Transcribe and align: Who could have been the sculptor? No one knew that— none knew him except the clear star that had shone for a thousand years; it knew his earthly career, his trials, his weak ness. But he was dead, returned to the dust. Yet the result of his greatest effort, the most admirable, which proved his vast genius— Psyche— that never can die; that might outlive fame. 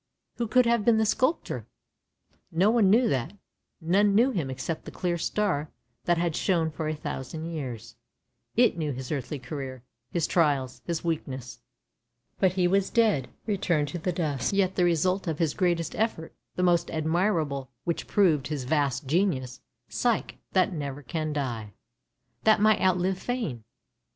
Who 0.37 0.47
could 0.47 0.65
have 0.65 0.83
been 0.83 0.97
the 0.97 1.05
sculptor? 1.05 1.67
No 2.51 2.71
one 2.71 2.89
knew 2.89 3.07
that— 3.07 3.33
none 3.81 4.15
knew 4.15 4.31
him 4.31 4.49
except 4.49 4.85
the 4.85 4.89
clear 4.89 5.15
star 5.15 5.69
that 6.05 6.17
had 6.17 6.35
shone 6.35 6.71
for 6.71 6.87
a 6.87 6.95
thousand 6.95 7.45
years; 7.45 7.97
it 8.55 8.75
knew 8.79 8.93
his 8.93 9.11
earthly 9.11 9.37
career, 9.37 9.83
his 10.09 10.25
trials, 10.25 10.81
his 10.87 11.03
weak 11.03 11.27
ness. 11.27 11.59
But 12.39 12.53
he 12.53 12.67
was 12.67 12.89
dead, 12.89 13.27
returned 13.45 13.89
to 13.89 13.99
the 13.99 14.11
dust. 14.11 14.51
Yet 14.53 14.73
the 14.73 14.85
result 14.85 15.27
of 15.27 15.37
his 15.37 15.53
greatest 15.53 15.93
effort, 15.95 16.33
the 16.55 16.63
most 16.63 16.89
admirable, 16.89 17.69
which 17.83 18.07
proved 18.07 18.47
his 18.47 18.63
vast 18.63 19.05
genius— 19.05 19.61
Psyche— 19.87 20.39
that 20.53 20.73
never 20.73 21.03
can 21.03 21.31
die; 21.31 21.73
that 22.43 22.59
might 22.59 22.81
outlive 22.81 23.19
fame. 23.19 23.65